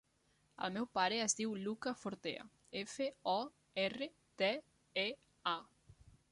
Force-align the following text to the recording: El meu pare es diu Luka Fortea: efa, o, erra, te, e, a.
El 0.67 0.71
meu 0.77 0.87
pare 0.97 1.19
es 1.25 1.35
diu 1.39 1.53
Luka 1.65 1.93
Fortea: 2.05 2.47
efa, 2.83 3.09
o, 3.35 3.37
erra, 3.85 4.11
te, 4.43 4.53
e, 5.07 5.07
a. 5.57 5.59